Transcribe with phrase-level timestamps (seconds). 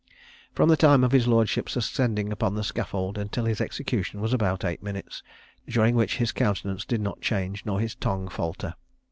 [0.55, 4.65] From the time of his lordship's ascending upon the scaffold, until his execution, was about
[4.65, 5.21] eight minutes;
[5.67, 8.73] during which his countenance did not change, nor his tongue falter.